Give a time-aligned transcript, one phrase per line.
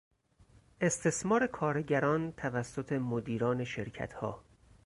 [0.81, 4.43] استثمار کارگران توسط مدیران شرکت ها